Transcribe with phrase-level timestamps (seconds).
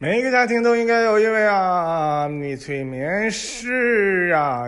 [0.00, 4.62] 每一个家庭都应该有一位啊，你催眠师啊。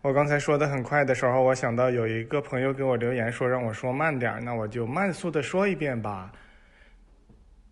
[0.00, 6.32] 我刚才说的很快的时候，我想到有一个朋友给我留言说让我说慢点，那我就慢速的说一遍吧。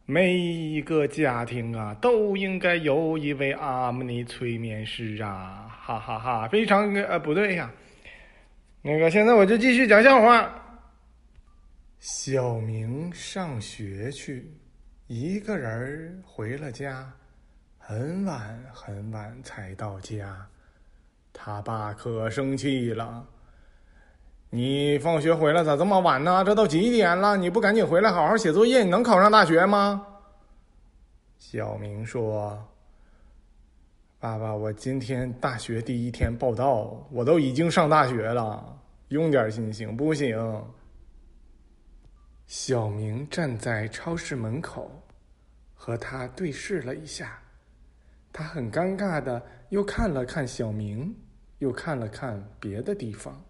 [0.04, 6.46] 每一个家庭啊，都应该有一位阿姆尼催眠师啊，哈哈哈！
[6.48, 7.70] 非常呃不对呀，
[8.82, 10.54] 那个现在我就继续讲笑话。
[12.00, 14.46] 小明上学去。
[15.08, 17.10] 一个人回了家，
[17.78, 20.46] 很晚很晚才到家，
[21.32, 23.26] 他爸可生气了。
[24.50, 26.44] 你放学回来咋这么晚呢？
[26.44, 27.38] 这都几点了？
[27.38, 30.06] 你不赶紧回来好好写作业，你能考上大学吗？
[31.38, 32.62] 小明说
[34.20, 38.78] ：“爸爸，我今天大学第一天报道，我都已经上大学了，
[39.08, 40.62] 用点心行不行？”
[42.48, 44.90] 小明站在超市门口，
[45.74, 47.42] 和他对视了一下。
[48.32, 51.14] 他很尴尬的又看了看小明，
[51.58, 53.44] 又看了看别的地方。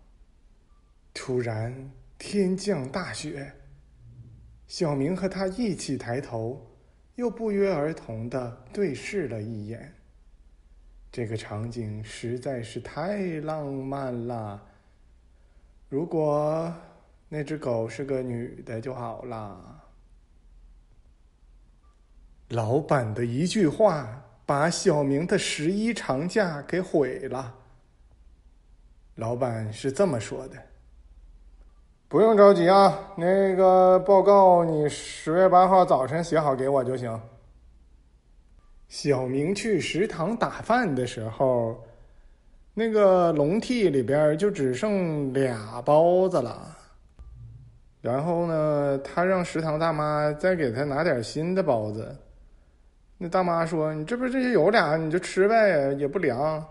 [1.14, 3.54] 突然，天降大雪。
[4.66, 6.68] 小明和他一起抬头，
[7.14, 9.94] 又不约而同的对视了一眼。
[11.12, 14.60] 这个场景实在是太浪漫了。
[15.88, 16.74] 如果……
[17.28, 19.82] 那只狗是个女的就好了。
[22.48, 27.54] 老板的一句话把小明的十一长假给毁了。
[29.16, 30.56] 老板是这么说的
[32.08, 37.20] ：“不用着急啊，那个报告你十月八号早晨写好给我就行。”
[38.88, 41.84] 小明去食堂打饭的时候，
[42.72, 46.74] 那个笼屉里边就只剩俩包子了。
[48.00, 52.16] 然后呢，他让食堂大妈再给他拿点新的包子。
[53.18, 56.64] 那大妈说：“你这不是这些有俩，你就吃呗，也不凉。”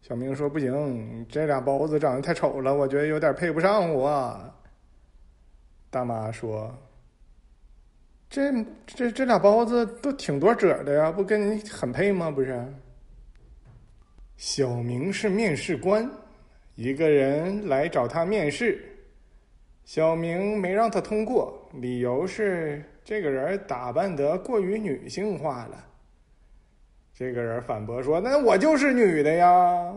[0.00, 4.38] 小明说：“不行，这俩包子长得太丑了，我觉得有点配不上我。”
[5.90, 6.74] 大妈说
[8.30, 8.50] ：“这
[8.86, 12.30] 这这俩包子都挺多褶的呀，不跟你很配吗？
[12.30, 12.66] 不是？”
[14.38, 16.10] 小明是面试官，
[16.74, 18.82] 一个人来找他面试。
[19.84, 25.84] 小明没让他通过，理由是这个人打扮得过于女性化了。
[27.12, 29.94] 这个人反驳说：“那我就是女的呀。”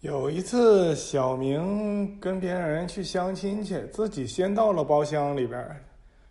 [0.00, 5.64] 有一次，小明跟别人去相亲去，自己先到了包厢里边，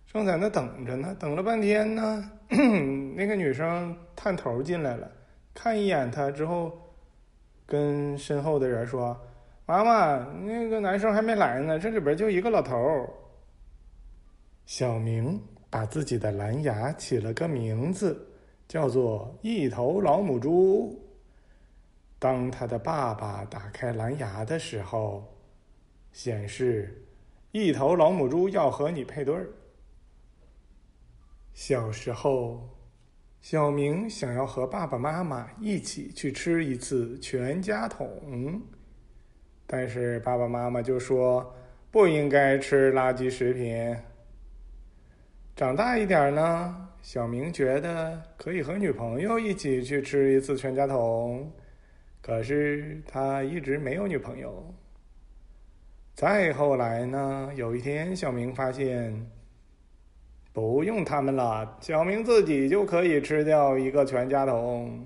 [0.07, 1.15] 正在那等着呢。
[1.19, 2.31] 等了半天呢，
[3.15, 5.09] 那个女生探头进来了，
[5.53, 6.71] 看一眼他之后，
[7.67, 9.15] 跟身后的人说。
[9.67, 13.09] 妈妈，那个男生还没来呢，这里边就一个老头儿。
[14.67, 18.27] 小明把自己的蓝牙起了个名字，
[18.67, 21.03] 叫做“一头老母猪”。
[22.19, 25.35] 当他的爸爸打开蓝牙的时候，
[26.13, 27.03] 显示
[27.51, 29.49] “一头老母猪要和你配对儿”。
[31.53, 32.69] 小时候，
[33.41, 38.61] 小明想要和爸爸妈妈一起去吃一次全家桶。
[39.67, 41.55] 但是爸爸妈妈就说
[41.91, 43.95] 不应该吃垃圾食品。
[45.55, 51.49] 长大一点呢，小明觉得可以和女朋友一起去吃一次全家桶，
[52.21, 54.73] 可是他一直没有女朋友。
[56.13, 59.29] 再后来呢，有一天小明发现
[60.51, 65.05] 不用他们了，小明自己就可以吃掉一个全家桶。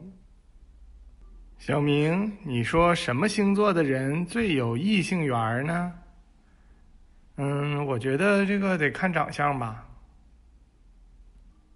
[1.59, 5.93] 小明，你说什么星座的人最有异性缘呢？
[7.35, 9.85] 嗯，我觉得这个得看长相吧。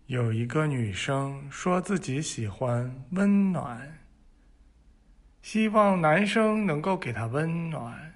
[0.06, 4.00] 有一个女生说自己喜欢温暖，
[5.42, 8.14] 希望男生能够给她温暖。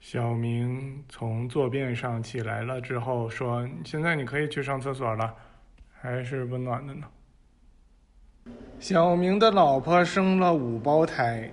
[0.00, 5.34] 小明从坐便上起来了之后说：“现在你可以去上厕所了，
[5.98, 7.06] 还是温暖的呢。”
[8.80, 11.50] 小明的老婆生了五胞胎。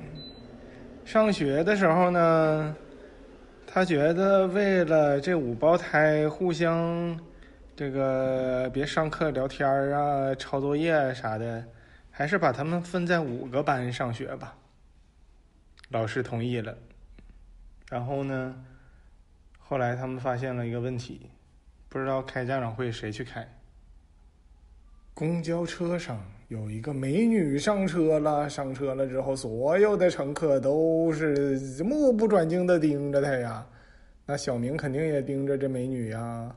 [1.03, 2.75] 上学的时候呢，
[3.65, 7.19] 他觉得为了这五胞胎互相
[7.75, 11.63] 这个别上课聊天啊、抄作业啥的，
[12.09, 14.56] 还是把他们分在五个班上学吧。
[15.89, 16.75] 老师同意了。
[17.89, 18.56] 然后呢，
[19.59, 21.30] 后来他们发现了一个问题，
[21.89, 23.47] 不知道开家长会谁去开。
[25.16, 33.66] 公交车上有一个美女上车了，上车了之后，所有的乘客都是目不转睛的盯着她呀。
[34.26, 36.54] 那小明肯定也盯着这美女呀。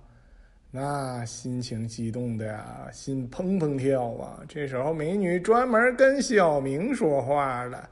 [0.73, 4.43] 那心情激动的呀，心砰砰跳啊！
[4.49, 7.89] 这时候美女专门跟小明说话了：“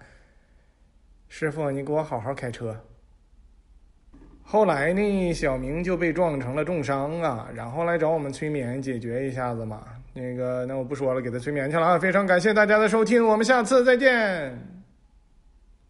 [1.28, 2.76] 师傅，你给我好好开车。”
[4.42, 9.95] 后来呢，小明就被撞成了重伤啊，然后来找我们催眠解决一下子嘛。
[10.16, 11.98] 那个，那我不说了，给他催眠去了啊！
[11.98, 14.58] 非常感谢大家的收听，我们下次再见。